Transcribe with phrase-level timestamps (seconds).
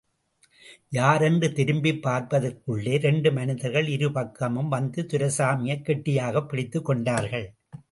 [0.89, 7.53] யாரென்று திரும்பி பார்ப்பதற்குள்ளே, இரண்டு மனிதர்கள் இருபக்கமும் வந்து, துரைசாமியைக் கெட்டியாகப் பிடித்துக் கொண்டார்கள்.